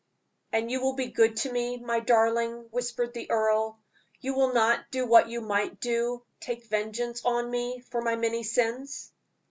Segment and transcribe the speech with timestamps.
[0.51, 3.79] "And you will be good to me, my darling?" whispered the earl.
[4.19, 8.41] "You will not do what you might do take vengeance on me for my many
[8.41, 9.11] sins?"